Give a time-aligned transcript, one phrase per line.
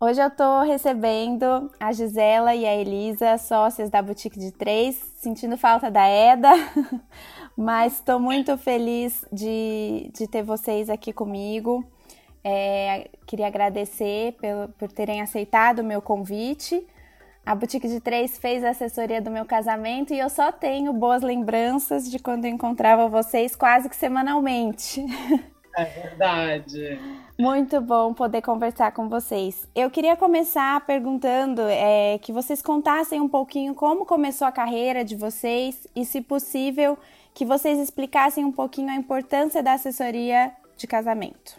[0.00, 5.56] Hoje eu estou recebendo a Gisela e a Elisa, sócias da Boutique de Três, sentindo
[5.56, 6.52] falta da Eda,
[7.58, 11.84] mas estou muito feliz de, de ter vocês aqui comigo.
[12.44, 16.86] É, queria agradecer por, por terem aceitado o meu convite.
[17.44, 21.24] A Boutique de Três fez a assessoria do meu casamento e eu só tenho boas
[21.24, 25.04] lembranças de quando eu encontrava vocês quase que semanalmente.
[25.78, 26.98] É verdade.
[27.38, 29.68] Muito bom poder conversar com vocês.
[29.74, 35.14] Eu queria começar perguntando é, que vocês contassem um pouquinho como começou a carreira de
[35.14, 36.98] vocês e, se possível,
[37.32, 41.56] que vocês explicassem um pouquinho a importância da assessoria de casamento.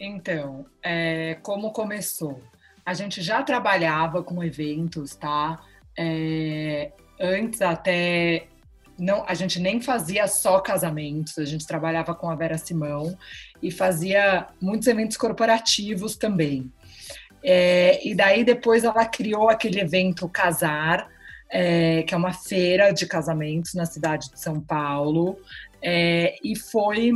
[0.00, 2.40] Então, é, como começou?
[2.84, 5.60] a gente já trabalhava com eventos, tá?
[5.96, 8.48] É, antes até
[9.02, 13.18] não, a gente nem fazia só casamentos, a gente trabalhava com a Vera Simão
[13.60, 16.72] e fazia muitos eventos corporativos também.
[17.42, 21.08] É, e daí depois ela criou aquele evento Casar,
[21.50, 25.36] é, que é uma feira de casamentos na cidade de São Paulo,
[25.82, 27.10] é, e foi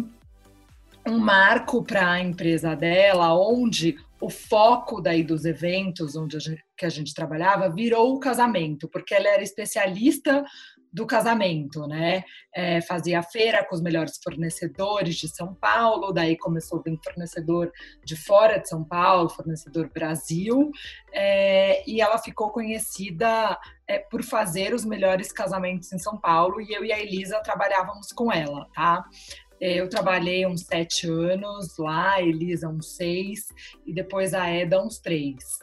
[1.07, 6.65] um marco para a empresa dela, onde o foco daí dos eventos onde a gente,
[6.77, 10.45] que a gente trabalhava virou o casamento, porque ela era especialista
[10.93, 12.25] do casamento, né?
[12.55, 17.71] É, fazia feira com os melhores fornecedores de São Paulo, daí começou vir fornecedor
[18.05, 20.71] de fora de São Paulo, fornecedor Brasil,
[21.13, 26.73] é, e ela ficou conhecida é, por fazer os melhores casamentos em São Paulo, e
[26.73, 29.05] eu e a Elisa trabalhávamos com ela, tá?
[29.61, 33.49] É, eu trabalhei uns sete anos lá, a Elisa uns seis,
[33.85, 35.59] e depois a Eda uns três.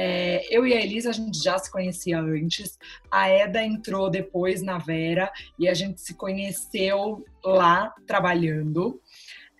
[0.00, 2.78] É, eu e a Elisa, a gente já se conhecia antes.
[3.10, 5.28] A Eda entrou depois na Vera
[5.58, 9.00] e a gente se conheceu lá trabalhando.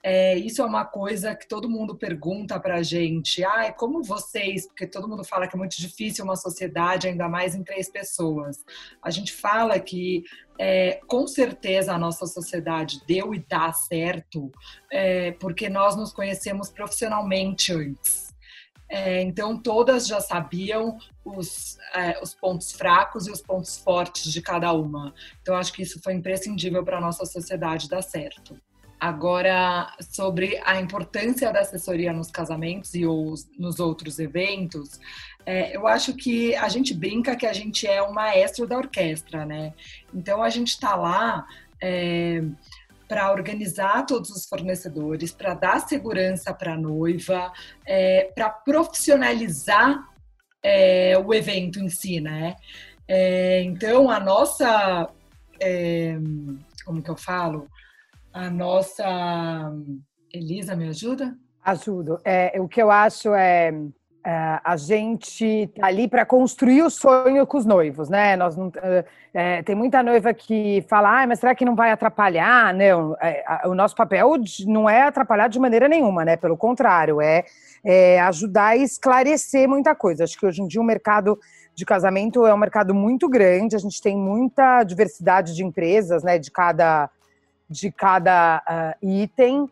[0.03, 3.45] É, isso é uma coisa que todo mundo pergunta pra gente.
[3.45, 7.29] Ah, é como vocês, porque todo mundo fala que é muito difícil uma sociedade, ainda
[7.29, 8.65] mais em três pessoas.
[9.03, 10.23] A gente fala que
[10.59, 14.51] é, com certeza a nossa sociedade deu e dá certo,
[14.91, 18.29] é, porque nós nos conhecemos profissionalmente antes.
[18.91, 24.41] É, então, todas já sabiam os, é, os pontos fracos e os pontos fortes de
[24.41, 25.15] cada uma.
[25.43, 28.59] Então, acho que isso foi imprescindível para a nossa sociedade dar certo.
[29.01, 34.99] Agora, sobre a importância da assessoria nos casamentos e os, nos outros eventos,
[35.47, 39.47] é, eu acho que a gente brinca que a gente é o maestro da orquestra,
[39.47, 39.73] né?
[40.13, 41.47] Então, a gente está lá
[41.81, 42.43] é,
[43.07, 47.53] para organizar todos os fornecedores, para dar segurança para a noiva,
[47.87, 50.07] é, para profissionalizar
[50.63, 52.57] é, o evento em si, né?
[53.07, 55.09] É, então, a nossa.
[55.61, 56.17] É,
[56.85, 57.69] como que eu falo?
[58.33, 59.73] A nossa
[60.33, 61.37] Elisa me ajuda?
[61.65, 62.19] Ajudo.
[62.25, 63.75] É, o que eu acho é,
[64.25, 68.37] é a gente tá ali para construir o sonho com os noivos, né?
[68.37, 68.71] Nós não,
[69.35, 72.73] é, tem muita noiva que fala, ah, mas será que não vai atrapalhar?
[72.73, 74.35] Não, é, a, o nosso papel
[74.67, 76.37] não é atrapalhar de maneira nenhuma, né?
[76.37, 77.45] Pelo contrário, é,
[77.85, 80.25] é ajudar a esclarecer muita coisa.
[80.25, 81.39] Acho que hoje em dia o mercado
[81.75, 86.39] de casamento é um mercado muito grande, a gente tem muita diversidade de empresas, né?
[86.39, 87.11] De cada
[87.69, 88.63] de cada
[89.03, 89.71] uh, item uh,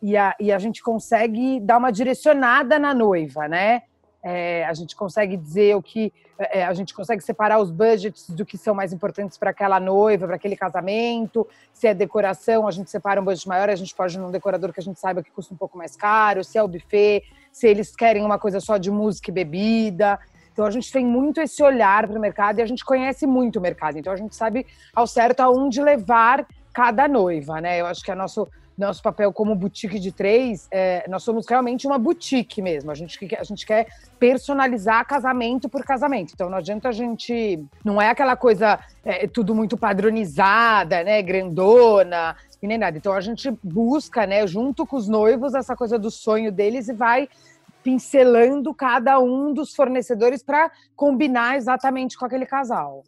[0.00, 3.82] e, a, e, a, gente consegue dar uma direcionada na noiva, né?
[4.22, 8.44] É, a gente consegue dizer o que é, a gente consegue separar os budgets do
[8.44, 11.46] que são mais importantes para aquela noiva, para aquele casamento.
[11.72, 14.72] Se é decoração, a gente separa um budget maior, a gente pode ir num decorador
[14.72, 16.42] que a gente saiba que custa um pouco mais caro.
[16.44, 17.22] Se é o buffet,
[17.52, 20.18] se eles querem uma coisa só de música e bebida.
[20.52, 23.58] Então a gente tem muito esse olhar para o mercado e a gente conhece muito
[23.58, 23.98] o mercado.
[23.98, 26.46] Então a gente sabe ao certo aonde levar
[26.76, 27.80] cada noiva, né?
[27.80, 28.46] Eu acho que a nosso,
[28.76, 32.90] nosso papel como boutique de três, é, nós somos realmente uma boutique mesmo.
[32.90, 33.86] A gente, a gente quer
[34.18, 36.34] personalizar casamento por casamento.
[36.34, 37.64] Então não adianta a gente.
[37.82, 41.22] Não é aquela coisa é, tudo muito padronizada, né?
[41.22, 42.98] Grandona e nem nada.
[42.98, 46.92] Então a gente busca, né, junto com os noivos, essa coisa do sonho deles e
[46.92, 47.26] vai
[47.82, 53.02] pincelando cada um dos fornecedores para combinar exatamente com aquele casal.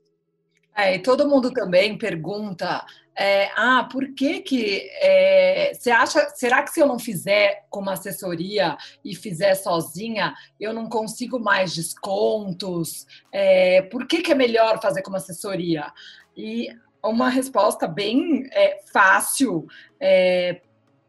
[0.79, 2.87] É, e todo mundo também pergunta
[3.19, 6.31] é, ah, por que que é, você acha?
[6.37, 11.41] Será que se eu não fizer com uma assessoria e fizer sozinha, eu não consigo
[11.41, 13.07] mais descontos?
[13.33, 15.93] É, por que que é melhor fazer com uma assessoria?
[16.37, 16.69] E
[17.03, 19.67] uma resposta bem é, fácil
[19.99, 20.61] é,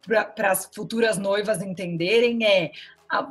[0.01, 2.71] para as futuras noivas entenderem é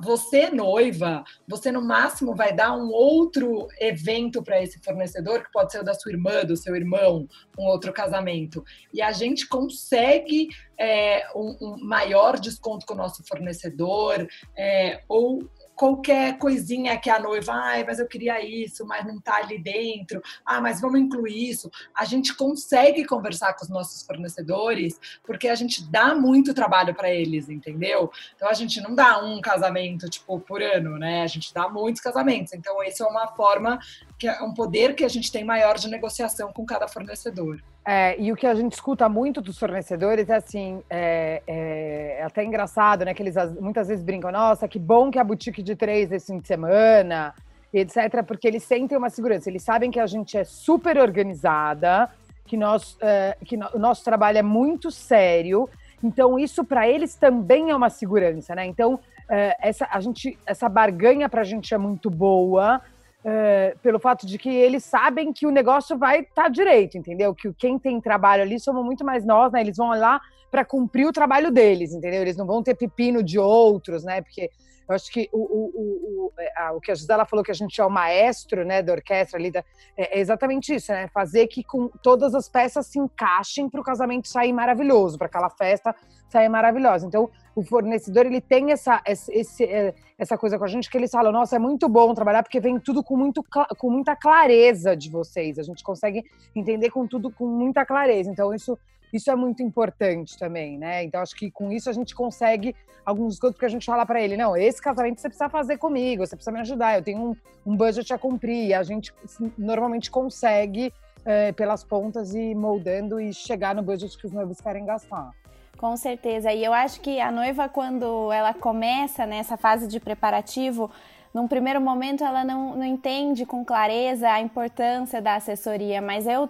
[0.02, 5.70] você noiva, você no máximo vai dar um outro evento para esse fornecedor, que pode
[5.70, 7.28] ser o da sua irmã, do seu irmão,
[7.58, 8.64] um outro casamento.
[8.92, 14.26] E a gente consegue é, um, um, maior desconto com o nosso fornecedor,
[14.56, 15.48] é, ou
[15.78, 20.20] qualquer coisinha que a noiva, ai, mas eu queria isso, mas não está ali dentro,
[20.44, 21.70] ah, mas vamos incluir isso.
[21.94, 27.08] A gente consegue conversar com os nossos fornecedores, porque a gente dá muito trabalho para
[27.08, 28.10] eles, entendeu?
[28.34, 31.22] Então a gente não dá um casamento, tipo, por ano, né?
[31.22, 32.52] A gente dá muitos casamentos.
[32.52, 33.78] Então, isso é uma forma,
[34.18, 37.62] que é um poder que a gente tem maior de negociação com cada fornecedor.
[37.86, 42.22] É, e o que a gente escuta muito dos fornecedores é assim, é, é, é,
[42.24, 43.14] até engraçado, né?
[43.14, 46.40] Que eles muitas vezes brincam, nossa, que bom que a boutique de três esse fim
[46.40, 47.32] de semana,
[47.72, 52.10] etc., porque eles sentem uma segurança, eles sabem que a gente é super organizada,
[52.44, 55.68] que, nós, é, que no, o nosso trabalho é muito sério,
[56.02, 58.66] então isso para eles também é uma segurança, né?
[58.66, 58.98] Então,
[59.30, 62.82] é, essa, a gente, essa barganha para a gente é muito boa
[63.30, 67.34] é, pelo fato de que eles sabem que o negócio vai estar tá direito, entendeu?
[67.34, 69.60] Que quem tem trabalho ali somos muito mais nós, né?
[69.60, 70.18] Eles vão lá
[70.50, 72.22] para cumprir o trabalho deles, entendeu?
[72.22, 74.22] Eles não vão ter pepino de outros, né?
[74.22, 74.50] Porque
[74.88, 77.54] eu acho que o, o, o, é, a, o que a Gisela falou que a
[77.54, 79.60] gente é o maestro, né, da orquestra ali, da,
[79.96, 81.08] é, é exatamente isso, né?
[81.08, 85.50] Fazer que com todas as peças se encaixem para o casamento sair maravilhoso, para aquela
[85.50, 85.94] festa
[86.28, 87.06] sair maravilhosa.
[87.06, 91.10] Então, o fornecedor ele tem essa, esse, é, essa coisa com a gente que eles
[91.10, 93.42] falam, nossa, é muito bom trabalhar porque vem tudo com, muito,
[93.76, 95.58] com muita clareza de vocês.
[95.58, 96.24] A gente consegue
[96.54, 98.30] entender com tudo com muita clareza.
[98.30, 98.78] Então, isso,
[99.12, 101.04] isso é muito importante também, né?
[101.04, 102.74] Então, acho que com isso a gente consegue
[103.04, 106.26] alguns coisas que a gente fala para ele, não, esse casamento você precisa fazer comigo,
[106.26, 107.36] você precisa me ajudar, eu tenho um,
[107.72, 108.66] um budget a cumprir.
[108.66, 109.14] E a gente
[109.56, 110.92] normalmente consegue
[111.24, 115.30] é, pelas pontas e moldando e chegar no budget que os noivos querem gastar.
[115.78, 116.52] Com certeza.
[116.52, 120.90] E eu acho que a noiva, quando ela começa nessa fase de preparativo,
[121.34, 126.48] num primeiro momento ela não, não entende com clareza a importância da assessoria, mas eu,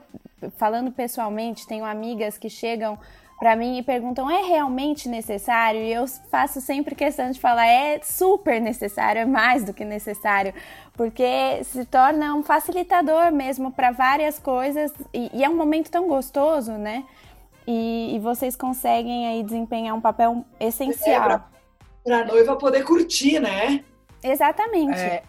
[0.56, 2.98] falando pessoalmente, tenho amigas que chegam
[3.38, 5.80] para mim e perguntam: é realmente necessário?
[5.80, 10.54] E eu faço sempre questão de falar: é super necessário, é mais do que necessário,
[10.94, 16.08] porque se torna um facilitador mesmo para várias coisas e, e, é um momento tão
[16.08, 17.04] gostoso, né?
[17.68, 21.30] e, e vocês conseguem aí desempenhar um papel essencial.
[21.30, 21.40] É,
[22.02, 23.84] para a noiva poder curtir, né?
[24.22, 24.98] Exatamente.
[24.98, 25.22] É,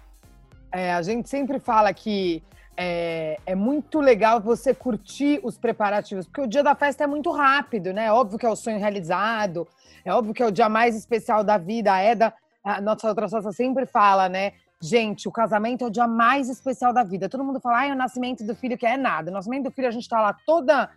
[0.71, 2.44] é, a gente sempre fala que
[2.77, 7.31] é, é, muito legal você curtir os preparativos, porque o dia da festa é muito
[7.31, 8.06] rápido, né?
[8.06, 9.68] É óbvio que é o sonho realizado,
[10.06, 11.94] é óbvio que é o dia mais especial da vida.
[11.94, 12.33] A Eda,
[12.63, 14.53] a nossa outra sócia, sempre fala, né?
[14.81, 17.27] Gente, o casamento é o dia mais especial da vida.
[17.27, 19.29] Todo mundo fala, ah, é o nascimento do filho, que é nada.
[19.29, 20.89] O nascimento do filho, a gente tá lá toda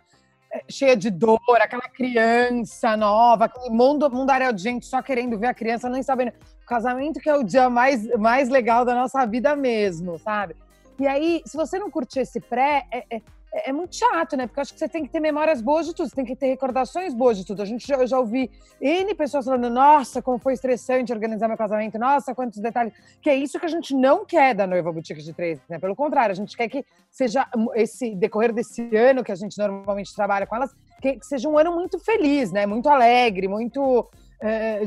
[0.69, 5.53] cheia de dor, aquela criança nova, aquele mundo, mundaréu de gente só querendo ver a
[5.53, 6.31] criança, nem sabendo.
[6.63, 10.55] O casamento que é o dia mais, mais legal da nossa vida mesmo, sabe?
[10.99, 13.21] E aí, se você não curtir esse pré, é, é,
[13.53, 14.47] é, é, muito chato, né?
[14.47, 16.35] Porque eu acho que você tem que ter memórias boas de tudo, você tem que
[16.35, 17.61] ter recordações boas de tudo.
[17.61, 18.49] A gente já, já ouvi
[18.81, 22.93] N pessoas falando, nossa, como foi estressante organizar meu casamento, nossa, quantos detalhes.
[23.21, 25.77] Que é isso que a gente não quer da noiva boutique de três, né?
[25.77, 30.15] Pelo contrário, a gente quer que seja esse decorrer desse ano que a gente normalmente
[30.15, 32.65] trabalha com elas, que, que seja um ano muito feliz, né?
[32.65, 34.09] Muito alegre, muito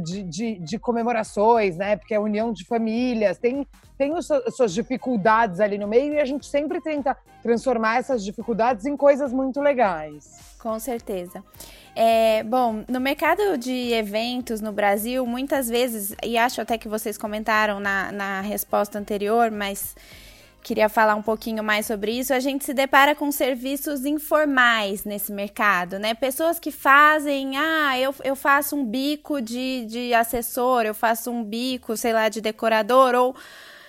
[0.00, 1.96] de, de, de, comemorações, né?
[1.96, 6.24] Porque é união de famílias, tem, tem as suas dificuldades ali no meio e a
[6.24, 10.56] gente sempre tenta transformar essas dificuldades em coisas muito legais.
[10.58, 11.42] Com certeza.
[11.94, 17.16] É, bom, no mercado de eventos no Brasil, muitas vezes, e acho até que vocês
[17.16, 19.96] comentaram na, na resposta anterior, mas
[20.66, 25.32] queria falar um pouquinho mais sobre isso, a gente se depara com serviços informais nesse
[25.32, 26.12] mercado, né?
[26.12, 31.44] Pessoas que fazem, ah, eu, eu faço um bico de, de assessor, eu faço um
[31.44, 33.36] bico, sei lá, de decorador, ou,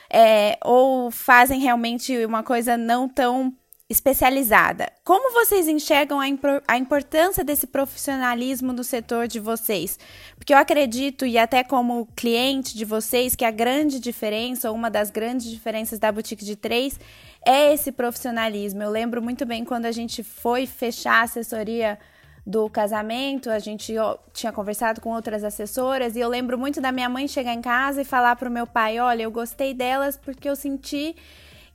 [0.07, 3.51] é, ou fazem realmente uma coisa não tão
[3.89, 4.91] especializada.
[5.03, 6.25] Como vocês enxergam a,
[6.67, 9.97] a, importância desse profissionalismo no setor de vocês?
[10.35, 14.89] Porque eu acredito, e até como cliente de vocês, que a grande diferença, ou uma
[14.89, 16.99] das grandes diferenças da Boutique de Três,
[17.45, 18.83] é esse profissionalismo.
[18.83, 21.97] Eu lembro muito bem quando a gente foi fechar a assessoria
[22.45, 23.93] do casamento, a gente
[24.33, 28.01] tinha conversado com outras assessoras e eu lembro muito da minha mãe chegar em casa
[28.01, 31.13] e falar para o meu pai: Olha, eu gostei delas porque eu senti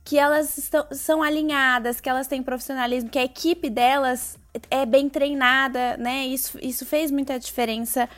[0.03, 4.37] que elas estão, são alinhadas, que elas têm profissionalismo, que a equipe delas
[4.69, 6.25] é bem treinada, né?
[6.25, 8.09] Isso, isso fez muita diferença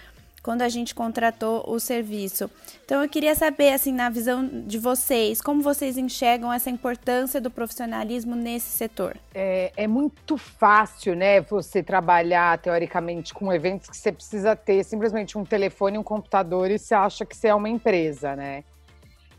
[0.46, 2.50] quando a gente contratou o serviço.
[2.86, 7.50] Então eu queria saber, assim, na visão de vocês, como vocês enxergam essa importância do
[7.50, 9.18] profissionalismo nesse setor?
[9.34, 15.36] É, é muito fácil, né, você trabalhar teoricamente com eventos que você precisa ter simplesmente
[15.36, 18.64] um telefone, um computador e você acha que você é uma empresa, né?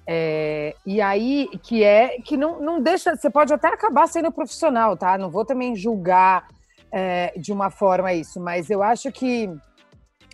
[0.09, 4.97] É, e aí, que é que não, não deixa, você pode até acabar sendo profissional,
[4.97, 5.19] tá?
[5.19, 6.47] Não vou também julgar
[6.93, 9.51] é, de uma forma isso, mas eu acho que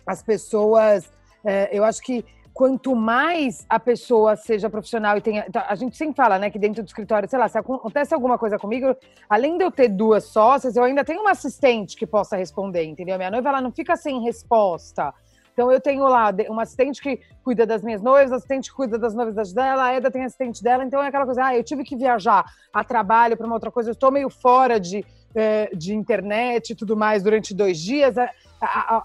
[0.05, 1.11] as pessoas,
[1.43, 5.45] é, eu acho que quanto mais a pessoa seja profissional e tenha.
[5.47, 8.37] Então, a gente sempre fala, né, que dentro do escritório, sei lá, se acontece alguma
[8.37, 8.95] coisa comigo,
[9.27, 13.17] além de eu ter duas sócias, eu ainda tenho uma assistente que possa responder, entendeu?
[13.17, 15.11] Minha noiva, ela não fica sem resposta.
[15.53, 19.13] Então eu tenho lá uma assistente que cuida das minhas noivas, assistente que cuida das
[19.13, 21.95] noivas dela, a Eda tem assistente dela, então é aquela coisa, ah, eu tive que
[21.95, 22.43] viajar
[22.73, 25.05] a trabalho para uma outra coisa, eu estou meio fora de,
[25.35, 28.15] eh, de internet e tudo mais durante dois dias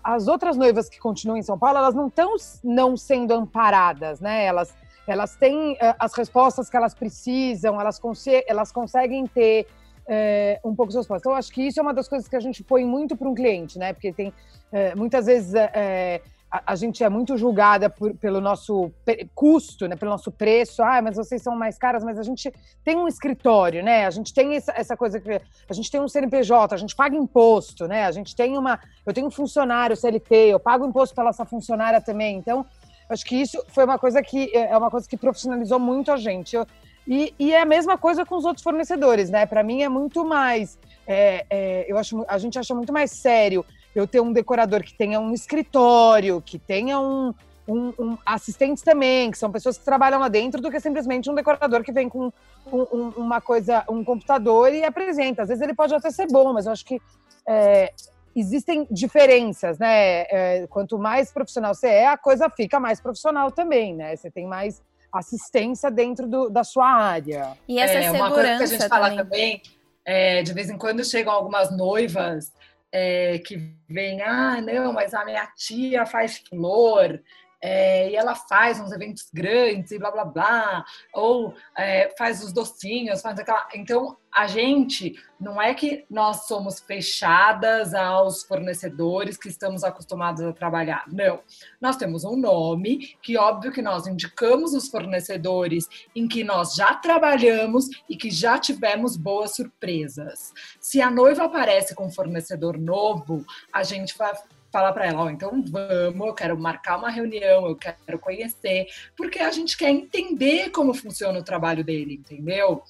[0.05, 4.45] as outras noivas que continuam em São Paulo, elas não estão não sendo amparadas, né?
[4.45, 4.75] Elas,
[5.07, 8.01] elas têm uh, as respostas que elas precisam, elas,
[8.47, 9.67] elas conseguem ter
[10.07, 11.23] uh, um pouco de resposta.
[11.23, 13.29] Então, eu acho que isso é uma das coisas que a gente põe muito para
[13.29, 13.93] um cliente, né?
[13.93, 15.53] Porque tem uh, muitas vezes
[16.51, 18.91] a, gente é muito julgada por, pelo nosso
[19.35, 20.83] custo, né, pelo nosso preço.
[20.83, 22.53] Ah, mas vocês são mais caras, mas a gente
[22.83, 24.07] tem um escritório, né?
[24.07, 25.31] A gente tem essa, essa coisa que
[25.69, 28.07] a gente tem um CNPJ, a gente paga imposto, né?
[28.07, 32.01] A gente tem uma, eu tenho um funcionário CLT, eu pago imposto pela essa funcionária
[32.01, 32.39] também.
[32.39, 32.65] Então,
[33.11, 36.17] acho que isso foi uma coisa que é, é uma coisa que profissionalizou muito a
[36.17, 36.57] gente.
[36.57, 36.67] Eu,
[37.07, 39.47] e, e, é a mesma coisa com os outros fornecedores, né?
[39.47, 43.65] Para mim é muito mais, é, é, eu acho, a gente acha muito mais sério
[43.99, 47.35] eu ter um decorador que tenha um escritório, que tenha um,
[47.67, 51.35] um, um, assistentes também, que são pessoas que trabalham lá dentro, do que simplesmente um
[51.35, 52.33] decorador que vem com
[52.73, 55.43] um, uma coisa, um computador e apresenta.
[55.43, 57.01] Às vezes ele pode até ser bom, mas eu acho que
[57.47, 57.93] é,
[58.35, 60.23] existem diferenças, né?
[60.31, 64.17] É, quanto mais profissional você é, a coisa fica mais profissional também, né?
[64.17, 67.57] Você tem mais assistência dentro do, da sua área.
[67.67, 68.89] E essa é, segurança uma coisa que a gente também.
[68.89, 69.63] fala também,
[70.05, 72.53] é, de vez em quando chegam algumas noivas
[72.93, 73.57] é, que
[73.89, 77.23] vem, ah, não, mas a minha tia faz flor,
[77.61, 82.53] é, e ela faz uns eventos grandes e blá blá blá, ou é, faz os
[82.53, 83.67] docinhos, faz aquela.
[83.75, 90.53] Então, a gente não é que nós somos fechadas aos fornecedores que estamos acostumados a
[90.53, 91.05] trabalhar.
[91.09, 91.41] Não.
[91.81, 96.95] Nós temos um nome que, óbvio, que nós indicamos os fornecedores em que nós já
[96.95, 100.53] trabalhamos e que já tivemos boas surpresas.
[100.79, 104.33] Se a noiva aparece com um fornecedor novo, a gente vai
[104.79, 109.41] falar para ela, oh, então vamos, eu quero marcar uma reunião, eu quero conhecer, porque
[109.41, 112.85] a gente quer entender como funciona o trabalho dele, entendeu?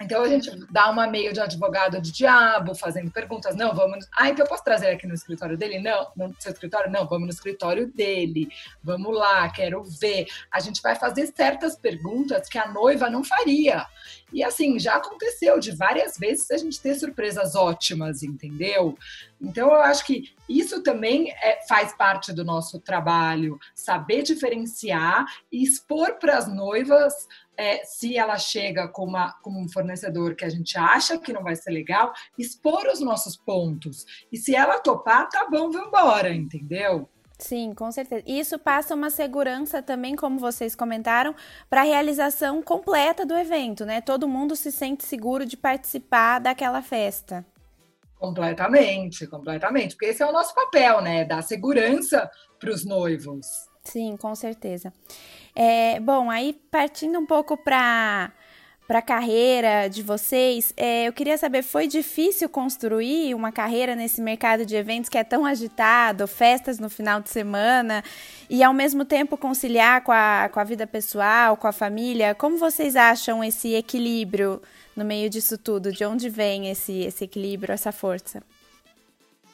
[0.00, 3.54] Então a gente dá uma meio de advogado de diabo, fazendo perguntas.
[3.54, 4.08] Não, vamos.
[4.18, 5.78] Ah, então eu posso trazer aqui no escritório dele?
[5.78, 6.90] Não, no seu escritório?
[6.90, 8.48] Não, vamos no escritório dele.
[8.82, 10.26] Vamos lá, quero ver.
[10.50, 13.86] A gente vai fazer certas perguntas que a noiva não faria.
[14.32, 18.96] E assim, já aconteceu de várias vezes a gente ter surpresas ótimas, entendeu?
[19.40, 25.62] Então eu acho que isso também é, faz parte do nosso trabalho, saber diferenciar e
[25.62, 27.12] expor para as noivas
[27.56, 31.42] é, se ela chega com, uma, com um fornecedor que a gente acha que não
[31.42, 34.06] vai ser legal, expor os nossos pontos.
[34.30, 37.08] E se ela topar, tá bom, vamos embora, entendeu?
[37.42, 38.22] Sim, com certeza.
[38.24, 41.34] Isso passa uma segurança também, como vocês comentaram,
[41.68, 44.00] para a realização completa do evento, né?
[44.00, 47.44] Todo mundo se sente seguro de participar daquela festa.
[48.16, 49.96] Completamente, completamente.
[49.96, 51.24] Porque esse é o nosso papel, né?
[51.24, 52.30] Dar segurança
[52.60, 53.44] para os noivos.
[53.82, 54.92] Sim, com certeza.
[55.52, 58.32] É, bom, aí partindo um pouco para
[58.92, 64.20] para a carreira de vocês, é, eu queria saber, foi difícil construir uma carreira nesse
[64.20, 68.04] mercado de eventos que é tão agitado, festas no final de semana,
[68.50, 72.34] e ao mesmo tempo conciliar com a, com a vida pessoal, com a família?
[72.34, 74.60] Como vocês acham esse equilíbrio
[74.94, 75.90] no meio disso tudo?
[75.90, 78.42] De onde vem esse, esse equilíbrio, essa força?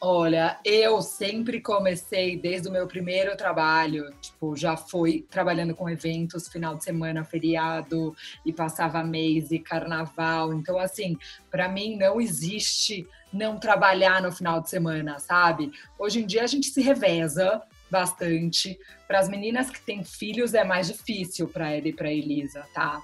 [0.00, 6.46] Olha, eu sempre comecei desde o meu primeiro trabalho, tipo, já fui trabalhando com eventos,
[6.46, 8.14] final de semana, feriado,
[8.46, 10.52] e passava mês e carnaval.
[10.52, 11.18] Então, assim,
[11.50, 15.72] para mim não existe não trabalhar no final de semana, sabe?
[15.98, 18.78] Hoje em dia a gente se reveza bastante.
[19.08, 23.02] Para as meninas que têm filhos é mais difícil para ele e para Elisa, tá?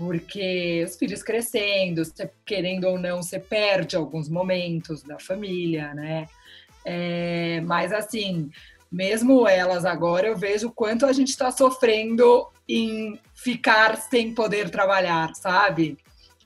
[0.00, 6.26] Porque os filhos crescendo, você, querendo ou não, você perde alguns momentos da família, né?
[6.86, 8.50] É, mas assim,
[8.90, 14.70] mesmo elas agora, eu vejo o quanto a gente está sofrendo em ficar sem poder
[14.70, 15.98] trabalhar, sabe?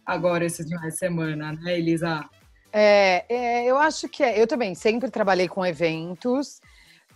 [0.04, 2.28] Agora, esses finais de semana, né, Elisa?
[2.72, 4.42] É, é, eu acho que é.
[4.42, 6.60] Eu também sempre trabalhei com eventos.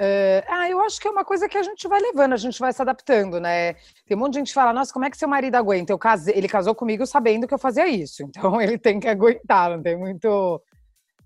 [0.01, 2.59] Uh, ah, eu acho que é uma coisa que a gente vai levando, a gente
[2.61, 3.75] vai se adaptando, né?
[4.07, 5.93] Tem um monte de gente que fala, nossa, como é que seu marido aguenta?
[5.93, 9.71] Eu casei, ele casou comigo sabendo que eu fazia isso, então ele tem que aguentar,
[9.71, 10.63] não tem muito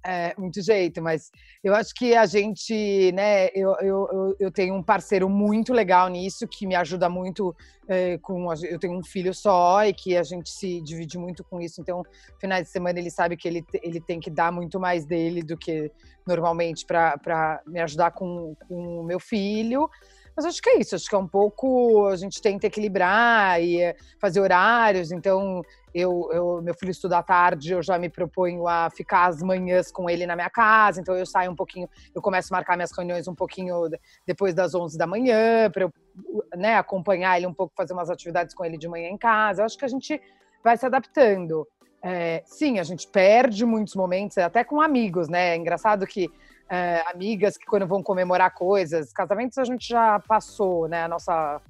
[0.05, 1.31] é, muito jeito, mas
[1.63, 6.47] eu acho que a gente, né, eu, eu, eu tenho um parceiro muito legal nisso,
[6.49, 7.55] que me ajuda muito
[7.89, 11.61] é, com, eu tenho um filho só e que a gente se divide muito com
[11.61, 12.03] isso, então,
[12.41, 15.57] finais de semana ele sabe que ele, ele tem que dar muito mais dele do
[15.57, 15.91] que
[16.27, 19.89] normalmente para me ajudar com, com o meu filho,
[20.37, 23.81] mas acho que é isso, acho que é um pouco a gente tenta equilibrar e
[23.81, 25.13] eh, fazer horários.
[25.13, 25.63] Então,
[25.95, 29.91] eu, eu, meu filho estuda à tarde, eu já me proponho a ficar as manhãs
[29.91, 31.01] com ele na minha casa.
[31.01, 33.89] Então, eu saio um pouquinho, eu começo a marcar minhas reuniões um pouquinho
[34.27, 35.93] depois das 11 da manhã, para eu
[36.57, 39.63] né, acompanhar ele um pouco, fazer umas atividades com ele de manhã em casa.
[39.63, 40.21] Eu acho que a gente
[40.65, 41.67] vai se adaptando.
[42.05, 45.51] É, sim, a gente perde muitos momentos, até com amigos, né?
[45.51, 46.29] É engraçado que
[46.73, 51.05] é, amigas que quando vão comemorar coisas, casamentos a gente já passou, né?
[51.05, 51.61] A nossa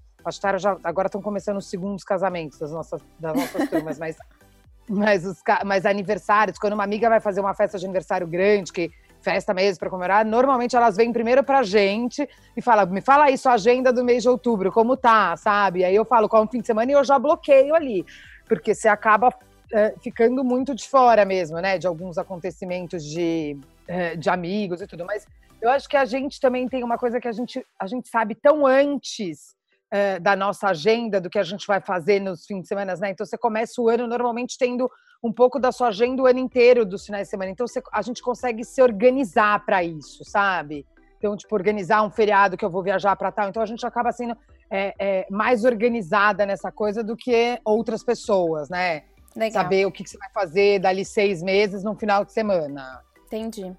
[0.60, 4.16] já agora estão começando os segundos casamentos das nossas, das nossas turmas, mas
[4.88, 8.92] mas os mas aniversários, quando uma amiga vai fazer uma festa de aniversário grande, que
[9.20, 13.36] festa mesmo para comemorar, normalmente elas vêm primeiro pra gente e fala, me fala aí
[13.36, 15.84] sua agenda do mês de outubro, como tá, sabe?
[15.84, 18.06] Aí eu falo qual é o fim de semana e eu já bloqueio ali,
[18.46, 19.34] porque você acaba
[19.72, 21.76] é, ficando muito de fora mesmo, né?
[21.76, 25.04] De alguns acontecimentos de, é, de amigos e tudo.
[25.04, 25.26] Mas
[25.60, 28.34] eu acho que a gente também tem uma coisa que a gente, a gente sabe
[28.34, 29.54] tão antes
[29.90, 33.10] é, da nossa agenda, do que a gente vai fazer nos fins de semana, né?
[33.10, 34.90] Então você começa o ano normalmente tendo
[35.22, 37.50] um pouco da sua agenda o ano inteiro dos finais de semana.
[37.50, 40.86] Então você, a gente consegue se organizar para isso, sabe?
[41.18, 43.48] Então, tipo, organizar um feriado que eu vou viajar para tal.
[43.48, 44.36] Então a gente acaba sendo
[44.68, 49.04] é, é, mais organizada nessa coisa do que outras pessoas, né?
[49.36, 49.62] Legal.
[49.62, 53.00] Saber o que, que você vai fazer dali seis meses no final de semana.
[53.32, 53.74] Entendi.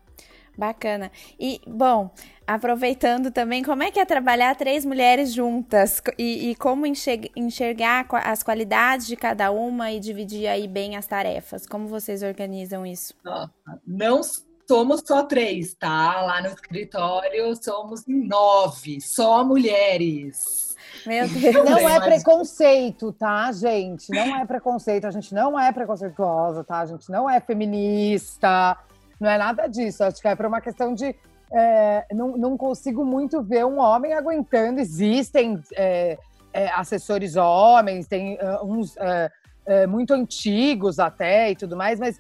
[0.58, 1.12] Bacana.
[1.40, 2.12] E, bom,
[2.46, 8.44] aproveitando também, como é que é trabalhar três mulheres juntas e, e, como enxergar as
[8.44, 11.66] qualidades de cada uma e dividir aí bem as tarefas?
[11.66, 13.16] Como vocês organizam isso?
[13.86, 14.22] Não
[14.68, 16.22] somos só três, tá?
[16.22, 20.76] Lá no escritório somos nove, só mulheres.
[21.06, 21.66] Meu Deus.
[21.66, 24.10] Não é preconceito, tá, gente?
[24.10, 25.06] Não é preconceito.
[25.06, 26.80] A gente não é preconceituosa, tá?
[26.80, 28.78] A gente não é feminista.
[29.24, 30.04] Não é nada disso.
[30.04, 31.16] Acho que é por uma questão de.
[31.50, 34.82] É, não, não consigo muito ver um homem aguentando.
[34.82, 36.18] Existem é,
[36.52, 42.20] é, assessores homens, tem uh, uns uh, muito antigos até e tudo mais, mas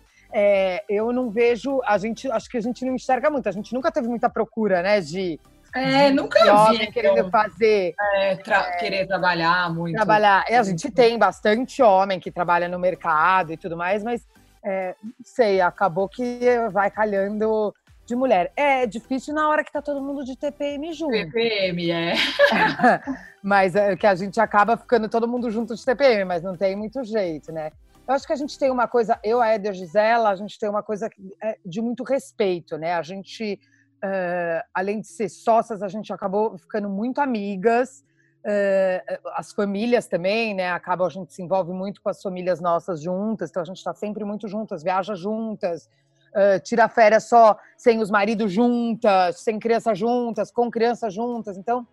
[0.89, 1.81] eu não vejo.
[1.85, 3.49] A gente acho que a gente não enxerga muito.
[3.49, 5.01] A gente nunca teve muita procura, né?
[5.01, 5.39] De
[5.75, 6.39] é, nunca
[6.71, 6.87] vi.
[6.91, 7.93] querendo então, fazer.
[8.15, 9.95] É, tra é, querer trabalhar muito.
[9.95, 10.45] Trabalhar.
[10.47, 14.25] A gente tem bastante homem que trabalha no mercado e tudo mais, mas
[14.63, 16.39] é, não sei, acabou que
[16.71, 17.73] vai calhando
[18.05, 18.51] de mulher.
[18.55, 21.11] É difícil na hora que tá todo mundo de TPM junto.
[21.11, 22.13] TPM, é.
[23.41, 26.75] mas é que a gente acaba ficando todo mundo junto de TPM, mas não tem
[26.75, 27.71] muito jeito, né?
[28.05, 30.69] Eu acho que a gente tem uma coisa, eu, a Eder Gisela, a gente tem
[30.69, 31.09] uma coisa
[31.41, 32.93] é de muito respeito, né?
[32.93, 33.59] A gente
[34.03, 38.03] Uh, além de ser sócias, a gente acabou ficando muito amigas.
[38.43, 40.69] Uh, as famílias também, né?
[40.71, 43.93] Acaba a gente se envolve muito com as famílias nossas juntas, então a gente está
[43.93, 45.89] sempre muito juntas, viaja juntas,
[46.31, 51.57] uh, tira férias só sem os maridos juntas, sem crianças juntas, com crianças juntas.
[51.57, 51.87] Então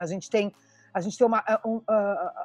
[0.00, 0.54] a gente tem
[0.94, 1.82] a gente tem uma um,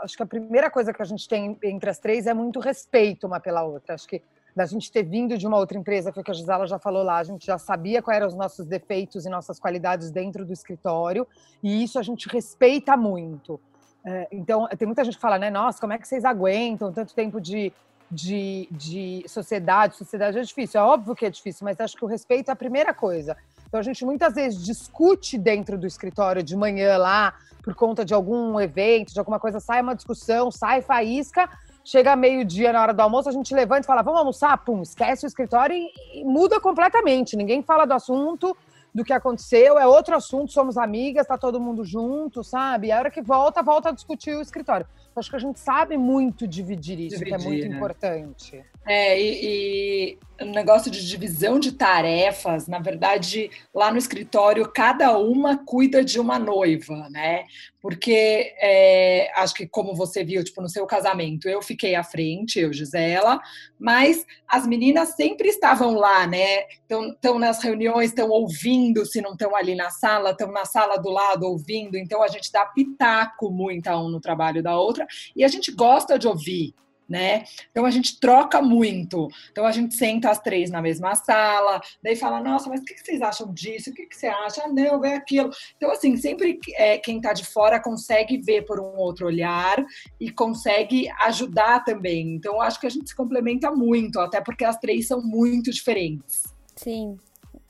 [0.02, 3.26] acho que a primeira coisa que a gente tem entre as três é muito respeito
[3.26, 3.96] uma pela outra.
[3.96, 4.22] Acho que
[4.56, 7.04] da gente ter vindo de uma outra empresa, foi o que a Gisela já falou
[7.04, 10.54] lá, a gente já sabia quais eram os nossos defeitos e nossas qualidades dentro do
[10.54, 11.28] escritório,
[11.62, 13.60] e isso a gente respeita muito.
[14.06, 17.16] É, então, tem muita gente que fala, né, nossa, como é que vocês aguentam tanto
[17.16, 17.72] tempo de,
[18.12, 19.96] de, de sociedade?
[19.96, 22.56] Sociedade é difícil, é óbvio que é difícil, mas acho que o respeito é a
[22.56, 23.36] primeira coisa.
[23.66, 28.14] Então, a gente muitas vezes discute dentro do escritório de manhã lá, por conta de
[28.14, 31.50] algum evento, de alguma coisa, sai uma discussão, sai faísca,
[31.84, 34.58] chega meio-dia na hora do almoço, a gente levanta e fala, vamos almoçar?
[34.64, 37.36] Pum, esquece o escritório e, e muda completamente.
[37.36, 38.56] Ninguém fala do assunto,
[38.94, 42.88] do que aconteceu, é outro assunto, somos amigas, tá todo mundo junto, sabe?
[42.88, 44.86] E a hora que volta, volta a discutir o escritório.
[45.16, 47.76] Acho que a gente sabe muito dividir isso, dividir, que é muito né?
[47.76, 48.64] importante.
[48.86, 55.18] É, e, e o negócio de divisão de tarefas, na verdade, lá no escritório, cada
[55.18, 57.46] uma cuida de uma noiva, né?
[57.84, 62.58] Porque é, acho que, como você viu, tipo, no seu casamento, eu fiquei à frente,
[62.58, 63.42] eu, Gisela,
[63.78, 66.64] mas as meninas sempre estavam lá, né?
[66.90, 71.10] Estão nas reuniões, estão ouvindo, se não estão ali na sala, estão na sala do
[71.10, 75.44] lado ouvindo, então a gente dá pitaco muito a um no trabalho da outra, e
[75.44, 76.74] a gente gosta de ouvir,
[77.08, 77.44] né?
[77.72, 79.28] Então a gente troca muito.
[79.52, 82.98] Então a gente senta as três na mesma sala, daí fala, nossa, mas o que
[82.98, 83.90] vocês acham disso?
[83.90, 84.64] O que você acha?
[84.64, 85.50] Ah, não, é aquilo.
[85.78, 89.84] Então, assim, sempre é, quem está de fora consegue ver por um outro olhar
[90.20, 92.36] e consegue ajudar também.
[92.36, 96.44] Então, acho que a gente se complementa muito, até porque as três são muito diferentes.
[96.76, 97.18] Sim,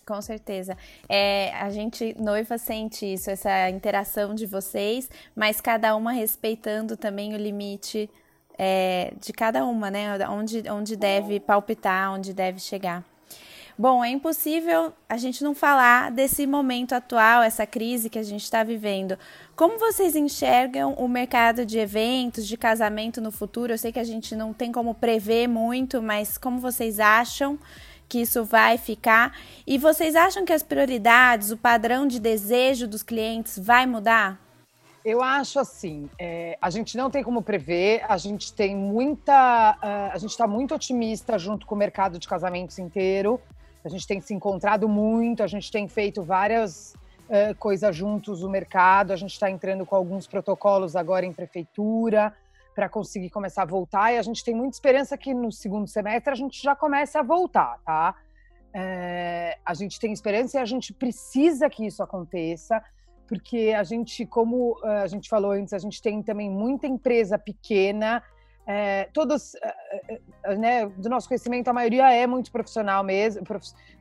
[0.05, 0.77] com certeza.
[1.09, 7.33] É, a gente, noiva, sente isso, essa interação de vocês, mas cada uma respeitando também
[7.33, 8.09] o limite
[8.57, 10.27] é, de cada uma, né?
[10.29, 13.03] Onde, onde deve palpitar, onde deve chegar.
[13.75, 18.43] Bom, é impossível a gente não falar desse momento atual, essa crise que a gente
[18.43, 19.17] está vivendo.
[19.55, 23.73] Como vocês enxergam o mercado de eventos, de casamento no futuro?
[23.73, 27.57] Eu sei que a gente não tem como prever muito, mas como vocês acham
[28.07, 29.35] que isso vai ficar?
[29.65, 34.39] E vocês acham que as prioridades, o padrão de desejo dos clientes vai mudar?
[35.05, 40.13] Eu acho assim, é, a gente não tem como prever, a gente tem muita, uh,
[40.13, 43.39] a gente está muito otimista junto com o mercado de casamentos inteiro.
[43.83, 46.93] A gente tem se encontrado muito, a gente tem feito várias
[47.27, 49.11] uh, coisas juntos no mercado.
[49.11, 52.33] A gente está entrando com alguns protocolos agora em prefeitura
[52.73, 54.13] para conseguir começar a voltar.
[54.13, 57.21] E a gente tem muita esperança que no segundo semestre a gente já comece a
[57.21, 58.15] voltar, tá?
[58.73, 62.81] É, a gente tem esperança e a gente precisa que isso aconteça
[63.27, 67.37] porque a gente, como eh, a gente falou antes, a gente tem também muita empresa
[67.37, 68.21] pequena,
[68.65, 73.43] é, todas, é, né, do nosso conhecimento, a maioria é muito profissional mesmo,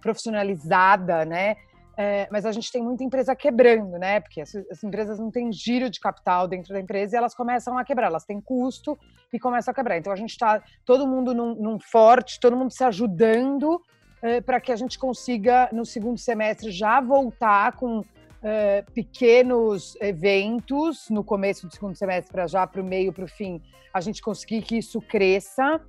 [0.01, 1.57] profissionalizada, né?
[1.97, 4.21] É, mas a gente tem muita empresa quebrando, né?
[4.21, 7.77] Porque as, as, empresas não têm giro de capital dentro da empresa e elas começam
[7.77, 8.99] a quebrar, elas têm custo
[9.33, 9.99] e começam a quebrar.
[9.99, 13.83] Então a gente está todo mundo num, num, forte, todo mundo se ajudando
[14.23, 18.03] é, para que a gente consiga, no segundo semestre, já voltar com
[18.43, 23.29] uh, pequenos eventos no começo do segundo semestre para já para o meio, para o
[23.29, 25.81] fim, a gente conseguir que isso cresça,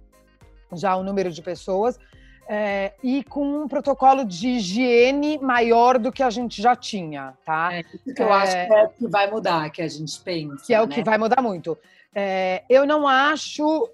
[0.74, 6.24] já o número de pessoas, uh, e com um protocolo de higiene maior do que
[6.24, 7.74] a gente já tinha, tá?
[7.74, 10.66] É, que eu acho que é o que vai mudar, que a gente pensa.
[10.66, 10.84] Que é né?
[10.84, 11.78] o que vai mudar muito.
[12.16, 13.90] É, eu não acho,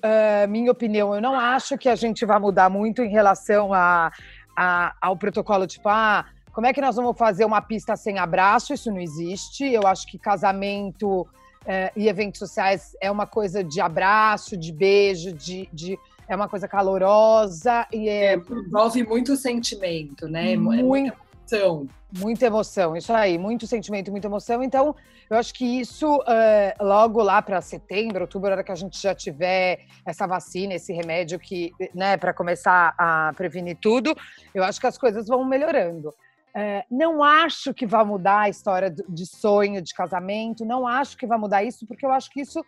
[0.50, 4.12] minha opinião, eu não acho que a gente vai mudar muito em relação a,
[4.58, 6.26] a, ao protocolo, tipo, ah,
[6.60, 8.74] como é que nós vamos fazer uma pista sem abraço?
[8.74, 9.64] Isso não existe.
[9.64, 11.26] Eu acho que casamento
[11.66, 16.50] é, e eventos sociais é uma coisa de abraço, de beijo, de, de é uma
[16.50, 20.52] coisa calorosa e é, é envolve muito sentimento, né?
[20.52, 21.16] É muito, muita
[21.50, 21.88] emoção.
[22.18, 24.62] Muita emoção, isso aí, muito sentimento, muita emoção.
[24.62, 24.94] Então,
[25.30, 29.16] eu acho que isso, uh, logo lá para setembro, outubro, hora que a gente já
[29.16, 34.14] tiver essa vacina, esse remédio que, né, para começar a prevenir tudo,
[34.54, 36.14] eu acho que as coisas vão melhorando.
[36.54, 41.28] É, não acho que vai mudar a história de sonho, de casamento, não acho que
[41.28, 42.64] vai mudar isso, porque eu acho que isso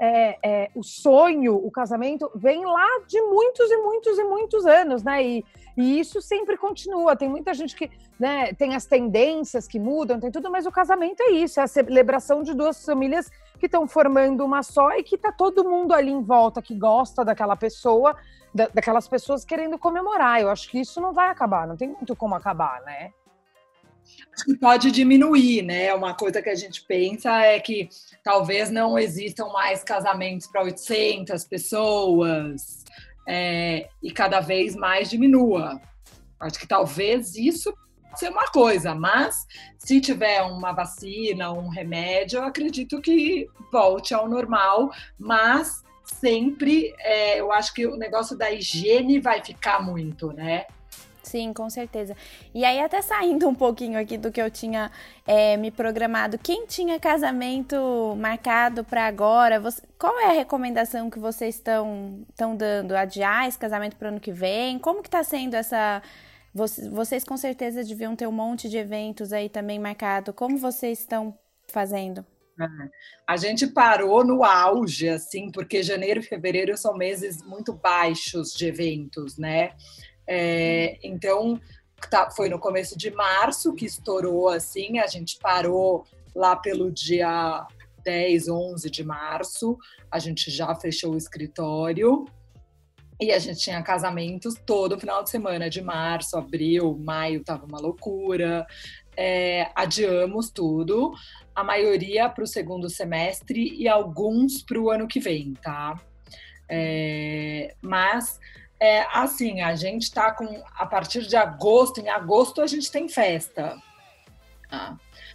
[0.00, 5.02] é, é, o sonho, o casamento, vem lá de muitos e muitos e muitos anos,
[5.02, 5.22] né?
[5.24, 5.44] E,
[5.76, 7.16] e isso sempre continua.
[7.16, 11.20] Tem muita gente que né, tem as tendências que mudam, tem tudo, mas o casamento
[11.22, 15.16] é isso, é a celebração de duas famílias que estão formando uma só e que
[15.16, 18.16] está todo mundo ali em volta que gosta daquela pessoa,
[18.54, 20.40] da, daquelas pessoas querendo comemorar.
[20.40, 23.10] Eu acho que isso não vai acabar, não tem muito como acabar, né?
[24.34, 25.92] Acho que pode diminuir, né?
[25.94, 27.88] Uma coisa que a gente pensa é que
[28.22, 32.84] talvez não existam mais casamentos para 800 pessoas
[33.26, 35.80] é, e cada vez mais diminua.
[36.40, 37.74] Acho que talvez isso
[38.14, 39.46] ser uma coisa, mas
[39.78, 47.40] se tiver uma vacina, um remédio, eu acredito que volte ao normal, mas sempre é,
[47.40, 50.64] eu acho que o negócio da higiene vai ficar muito, né?
[51.28, 52.16] Sim, com certeza.
[52.54, 54.90] E aí, até saindo um pouquinho aqui do que eu tinha
[55.26, 57.76] é, me programado, quem tinha casamento
[58.16, 62.24] marcado para agora, você, qual é a recomendação que vocês estão
[62.56, 62.96] dando?
[62.96, 64.78] Adiar esse casamento para ano que vem?
[64.78, 66.02] Como que está sendo essa...
[66.54, 70.32] Vocês, vocês com certeza deviam ter um monte de eventos aí também marcado.
[70.32, 71.38] Como vocês estão
[71.68, 72.24] fazendo?
[72.58, 72.66] É.
[73.26, 78.66] A gente parou no auge, assim, porque janeiro e fevereiro são meses muito baixos de
[78.66, 79.74] eventos, né?
[80.28, 81.58] É, então,
[82.10, 87.66] tá, foi no começo de março que estourou, assim, a gente parou lá pelo dia
[88.04, 89.78] 10, 11 de março,
[90.10, 92.26] a gente já fechou o escritório.
[93.20, 97.80] E a gente tinha casamentos todo final de semana, de março, abril, maio, tava uma
[97.80, 98.64] loucura.
[99.16, 101.12] É, adiamos tudo,
[101.52, 106.00] a maioria para o segundo semestre e alguns para o ano que vem, tá?
[106.70, 108.38] É, mas
[108.80, 113.08] é, assim, a gente está com a partir de agosto, em agosto a gente tem
[113.08, 113.76] festa.
[114.70, 114.94] Ah.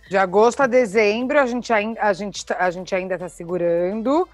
[0.09, 4.27] De agosto a dezembro a gente, a gente, a gente ainda está segurando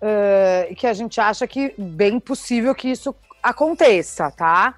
[0.00, 4.74] uh, que a gente acha que bem possível que isso aconteça, tá?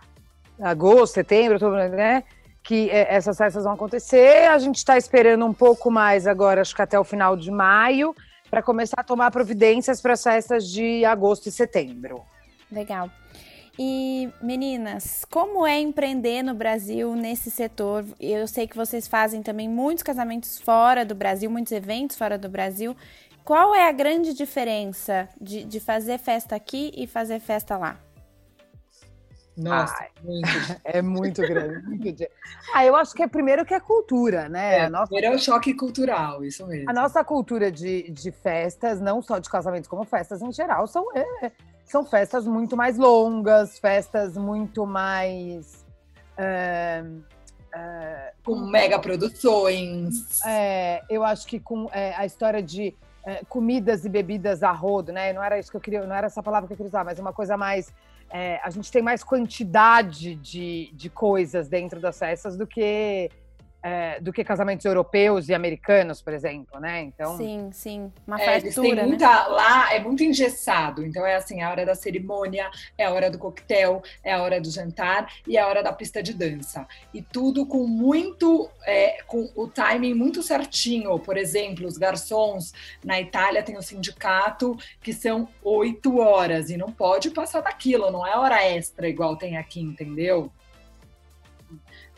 [0.61, 2.23] Agosto, setembro, outubro, né?
[2.63, 4.49] Que é, essas festas vão acontecer.
[4.49, 8.15] A gente está esperando um pouco mais agora, acho que até o final de maio,
[8.49, 12.23] para começar a tomar providências para as festas de agosto e setembro.
[12.71, 13.11] Legal.
[13.79, 18.05] E meninas, como é empreender no Brasil nesse setor?
[18.21, 22.49] Eu sei que vocês fazem também muitos casamentos fora do Brasil, muitos eventos fora do
[22.49, 22.95] Brasil.
[23.45, 27.99] Qual é a grande diferença de, de fazer festa aqui e fazer festa lá?
[29.57, 30.49] Nossa, Ai, muito.
[30.85, 31.87] é muito grande.
[31.87, 32.25] Muito
[32.75, 34.81] ah, eu acho que é primeiro que é cultura, né?
[34.81, 35.07] É, nossa...
[35.07, 36.89] Primeiro é o choque cultural, isso mesmo.
[36.89, 41.07] A nossa cultura de, de festas, não só de casamentos, como festas em geral, são,
[41.15, 41.53] é,
[41.93, 45.85] são festas muito mais longas, festas muito mais.
[46.39, 47.05] É,
[47.75, 50.41] é, com mega produções.
[50.47, 52.95] É, eu acho que com é, a história de
[53.27, 55.35] é, comidas e bebidas a rodo, né?
[55.35, 57.19] Não era isso que eu queria, não era essa palavra que eu queria usar, mas
[57.19, 57.93] uma coisa mais.
[58.31, 63.31] É, a gente tem mais quantidade de, de coisas dentro das festas do que
[63.83, 67.03] é, do que casamentos europeus e americanos, por exemplo, né?
[67.03, 69.07] Então sim, sim, uma é, fartura, né?
[69.07, 69.49] muita, né?
[69.49, 73.39] Lá é muito engessado, então é assim, a hora da cerimônia, é a hora do
[73.39, 77.21] coquetel, é a hora do jantar e é a hora da pista de dança e
[77.21, 81.19] tudo com muito, é, com o timing muito certinho.
[81.19, 82.73] Por exemplo, os garçons
[83.05, 88.27] na Itália tem o sindicato que são oito horas e não pode passar daquilo, não
[88.27, 90.53] é hora extra igual tem aqui, entendeu?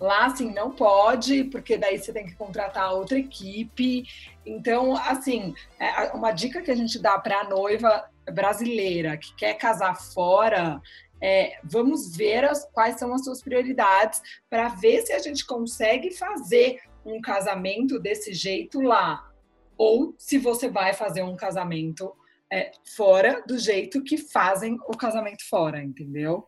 [0.00, 4.04] Lá, assim, não pode, porque daí você tem que contratar outra equipe.
[4.44, 9.54] Então, assim, é, uma dica que a gente dá para a noiva brasileira que quer
[9.54, 10.80] casar fora
[11.24, 16.10] é, vamos ver as, quais são as suas prioridades para ver se a gente consegue
[16.10, 19.30] fazer um casamento desse jeito lá.
[19.76, 22.14] Ou se você vai fazer um casamento
[22.52, 26.46] é, fora do jeito que fazem o casamento fora, entendeu?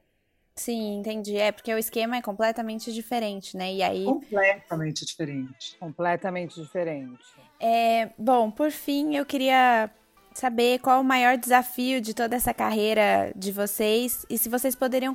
[0.56, 1.36] Sim, entendi.
[1.36, 3.72] É porque o esquema é completamente diferente, né?
[3.74, 4.04] E aí.
[4.04, 5.76] Completamente diferente.
[5.78, 7.24] Completamente diferente.
[7.60, 9.90] É, bom, por fim, eu queria
[10.34, 15.14] saber qual o maior desafio de toda essa carreira de vocês e se vocês poderiam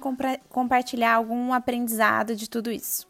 [0.50, 3.08] compartilhar algum aprendizado de tudo isso.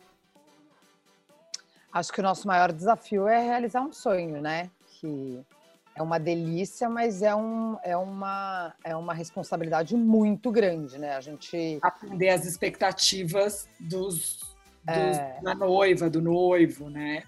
[1.91, 4.69] Acho que o nosso maior desafio é realizar um sonho, né?
[4.87, 5.43] Que
[5.95, 11.15] é uma delícia, mas é, um, é, uma, é uma responsabilidade muito grande, né?
[11.15, 11.79] A gente.
[11.81, 14.39] Atender as expectativas dos,
[14.83, 15.39] dos é...
[15.41, 17.23] da noiva, do noivo, né?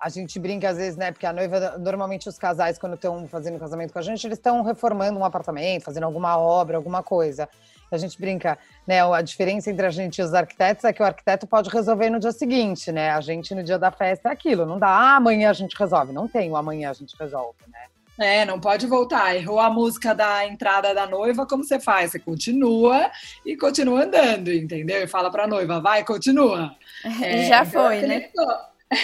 [0.00, 1.12] A gente brinca às vezes, né?
[1.12, 4.62] Porque a noiva, normalmente os casais, quando estão fazendo casamento com a gente, eles estão
[4.62, 7.48] reformando um apartamento, fazendo alguma obra, alguma coisa.
[7.90, 9.02] A gente brinca, né?
[9.02, 12.18] A diferença entre a gente e os arquitetos é que o arquiteto pode resolver no
[12.18, 13.10] dia seguinte, né?
[13.10, 16.12] A gente no dia da festa é aquilo, não dá, ah, amanhã a gente resolve.
[16.12, 17.80] Não tem o amanhã a gente resolve, né?
[18.20, 19.34] É, não pode voltar.
[19.34, 22.12] Errou a música da entrada da noiva, como você faz?
[22.12, 23.10] Você continua
[23.46, 25.02] e continua andando, entendeu?
[25.02, 26.74] E fala para a noiva, vai, continua.
[27.22, 28.28] É, Já então, foi, né?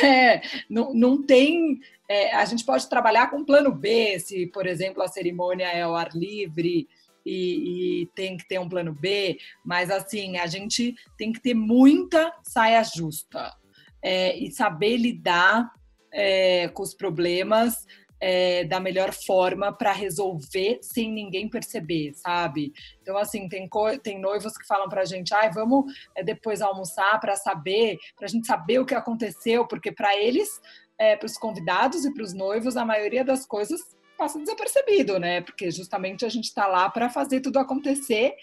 [0.02, 1.80] É, não, não tem.
[2.08, 5.94] É, a gente pode trabalhar com plano B, se, por exemplo, a cerimônia é ao
[5.94, 6.88] ar livre.
[7.24, 11.54] E, e, tem que ter um plano B, mas assim, a gente tem que ter
[11.54, 13.52] muita saia justa
[14.00, 15.72] é, e saber lidar
[16.12, 17.84] é, com os problemas
[18.20, 22.72] é, da melhor forma para resolver sem ninguém perceber, sabe?
[23.02, 23.68] Então, assim, tem,
[24.02, 28.26] tem noivos que falam para a gente, ai, vamos é, depois almoçar para saber, para
[28.26, 30.60] a gente saber o que aconteceu, porque para eles,
[30.98, 35.42] é, para os convidados e para os noivos, a maioria das coisas passa desapercebido, né?
[35.42, 38.34] Porque justamente a gente está lá para fazer tudo acontecer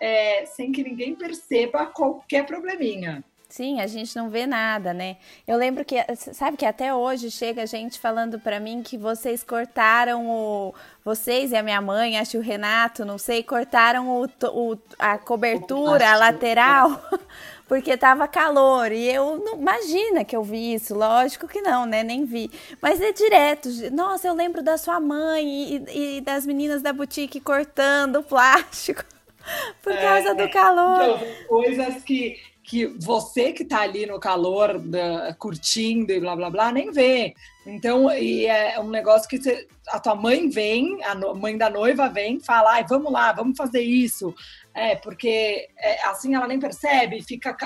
[0.00, 3.24] é, sem que ninguém perceba qualquer probleminha.
[3.50, 5.16] Sim, a gente não vê nada, né?
[5.44, 10.30] Eu lembro que, sabe que até hoje chega gente falando para mim que vocês cortaram
[10.30, 10.72] o.
[11.04, 16.12] Vocês e a minha mãe, acho o Renato, não sei, cortaram o, o a cobertura,
[16.12, 17.02] a lateral,
[17.66, 18.92] porque tava calor.
[18.92, 19.56] E eu não.
[19.56, 22.04] Imagina que eu vi isso, lógico que não, né?
[22.04, 22.48] Nem vi.
[22.80, 23.68] Mas é direto.
[23.90, 29.04] Nossa, eu lembro da sua mãe e, e das meninas da boutique cortando o plástico.
[29.82, 31.02] Por causa é, do calor.
[31.02, 36.48] Então, coisas que que você que está ali no calor, da, curtindo e blá blá
[36.48, 37.34] blá, nem vê.
[37.66, 41.68] Então, e é um negócio que você, a tua mãe vem, a no, mãe da
[41.68, 44.32] noiva vem, fala, ai, vamos lá, vamos fazer isso.
[44.72, 47.56] É, porque é, assim ela nem percebe e fica,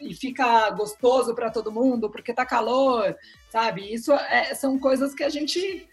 [0.00, 3.16] e fica gostoso para todo mundo, porque tá calor,
[3.50, 3.92] sabe?
[3.92, 5.88] Isso é, são coisas que a gente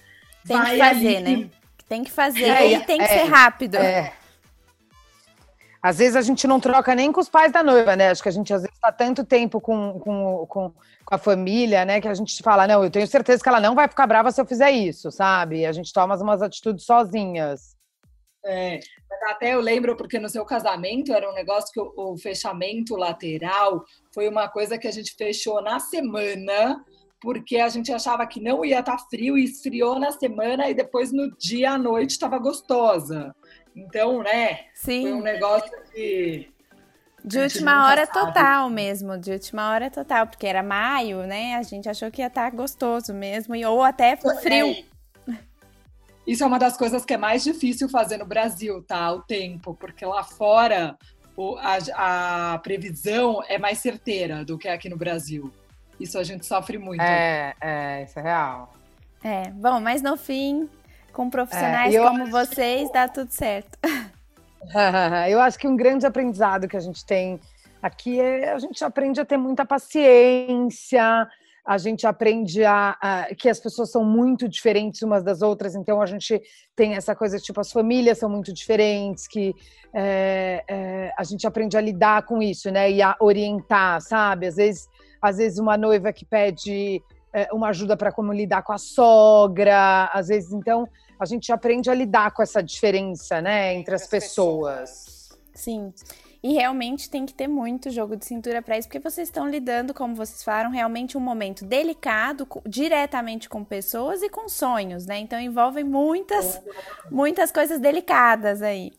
[0.46, 1.50] tem que fazer, ali, né?
[1.88, 3.78] Tem que fazer é, e tem que ser é, rápido.
[3.78, 4.14] É.
[5.82, 8.10] Às vezes a gente não troca nem com os pais da noiva, né?
[8.10, 10.74] Acho que a gente às vezes está tanto tempo com, com, com,
[11.10, 12.02] a família, né?
[12.02, 14.42] Que a gente fala, não, eu tenho certeza que ela não vai ficar brava se
[14.42, 15.66] eu fizer isso, sabe?
[15.66, 17.78] A gente toma umas atitudes sozinhas.
[18.46, 18.80] É,
[19.30, 23.84] até eu lembro porque no seu casamento era um negócio que o, o fechamento lateral
[24.14, 26.84] foi uma coisa que a gente fechou na semana
[27.22, 30.74] porque a gente achava que não ia estar tá frio e esfriou na semana e
[30.74, 33.36] depois no dia à noite estava gostosa.
[33.76, 34.66] Então, né?
[34.74, 35.04] Sim.
[35.04, 36.52] Foi um negócio que.
[37.24, 38.28] De última hora sabe.
[38.28, 41.56] total mesmo, de última hora total, porque era maio, né?
[41.56, 44.68] A gente achou que ia estar tá gostoso mesmo, ou até frio.
[44.68, 44.84] É.
[46.26, 49.12] Isso é uma das coisas que é mais difícil fazer no Brasil, tá?
[49.12, 50.98] O tempo, porque lá fora
[51.36, 55.52] o, a, a previsão é mais certeira do que aqui no Brasil.
[56.00, 57.02] Isso a gente sofre muito.
[57.02, 58.72] É, é, isso é real.
[59.24, 60.70] É, bom, mas no fim,
[61.12, 62.94] com profissionais é, como vocês, que...
[62.94, 63.78] dá tudo certo.
[65.30, 67.40] eu acho que um grande aprendizado que a gente tem
[67.82, 71.28] aqui é a gente aprende a ter muita paciência,
[71.66, 76.02] a gente aprende a, a, que as pessoas são muito diferentes umas das outras, então
[76.02, 76.42] a gente
[76.76, 79.54] tem essa coisa tipo as famílias são muito diferentes, que
[79.94, 82.92] é, é, a gente aprende a lidar com isso, né?
[82.92, 84.48] E a orientar, sabe?
[84.48, 84.88] Às vezes,
[85.22, 87.02] às vezes uma noiva que pede
[87.52, 90.88] uma ajuda para como lidar com a sogra, às vezes, então
[91.20, 95.30] a gente aprende a lidar com essa diferença, né, entre as pessoas.
[95.54, 95.94] Sim.
[96.42, 99.94] E realmente tem que ter muito jogo de cintura para isso, porque vocês estão lidando,
[99.94, 105.20] como vocês falaram, realmente um momento delicado, diretamente com pessoas e com sonhos, né?
[105.20, 106.62] Então envolvem muitas,
[107.12, 108.94] muitas coisas delicadas aí.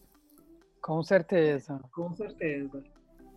[0.82, 1.80] Com certeza.
[1.94, 2.84] Com certeza.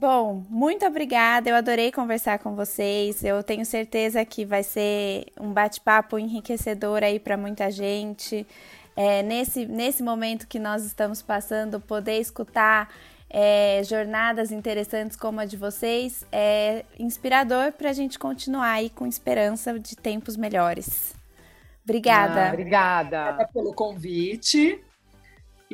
[0.04, 1.50] Bom, muito obrigada.
[1.50, 3.24] Eu adorei conversar com vocês.
[3.24, 8.46] Eu tenho certeza que vai ser um bate-papo enriquecedor aí para muita gente.
[8.98, 12.94] É, nesse, nesse momento que nós estamos passando, poder escutar
[13.30, 19.08] é, jornadas interessantes como a de vocês é inspirador para a gente continuar aí com
[19.08, 21.16] esperança de tempos melhores.
[21.82, 22.48] Obrigada.
[22.48, 23.22] Ah, obrigada.
[23.22, 24.84] Obrigada pelo convite.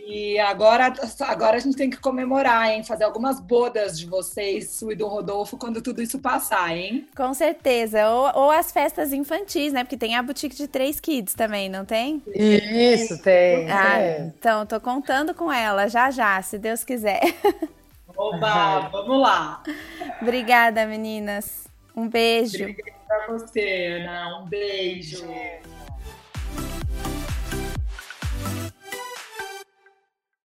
[0.07, 2.83] E agora, agora a gente tem que comemorar, hein?
[2.83, 7.07] Fazer algumas bodas de vocês, Su e do Rodolfo, quando tudo isso passar, hein?
[7.15, 8.09] Com certeza.
[8.09, 9.83] Ou, ou as festas infantis, né?
[9.83, 12.21] Porque tem a boutique de três kids também, não tem?
[12.33, 13.69] Isso, tem.
[13.71, 14.31] Ah, é.
[14.37, 17.21] então, tô contando com ela já já, se Deus quiser.
[18.17, 19.63] Oba, vamos lá.
[20.21, 21.69] Obrigada, meninas.
[21.95, 22.63] Um beijo.
[22.63, 24.39] Obrigada pra você, Ana.
[24.39, 25.25] Um beijo.